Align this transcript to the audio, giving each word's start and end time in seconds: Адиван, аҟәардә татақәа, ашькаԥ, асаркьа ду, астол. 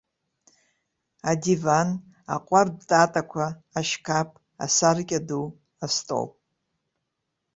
Адиван, 1.31 1.89
аҟәардә 2.33 2.81
татақәа, 2.89 3.45
ашькаԥ, 3.79 4.29
асаркьа 4.63 5.19
ду, 5.27 5.45
астол. 5.85 6.27